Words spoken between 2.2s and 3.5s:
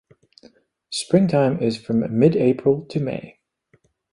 April to May.